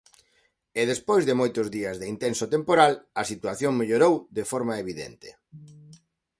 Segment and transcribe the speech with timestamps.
[0.79, 5.29] E despois de moitos días de intenso temporal, a situación mellorou de forma evidente.